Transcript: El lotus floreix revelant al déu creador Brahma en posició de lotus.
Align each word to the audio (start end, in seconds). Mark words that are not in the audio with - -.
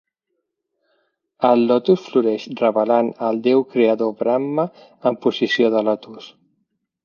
El 1.49 1.61
lotus 1.71 2.07
floreix 2.13 2.47
revelant 2.63 3.13
al 3.29 3.43
déu 3.51 3.63
creador 3.77 4.17
Brahma 4.25 4.67
en 5.11 5.23
posició 5.27 5.73
de 5.77 5.89
lotus. 5.91 6.35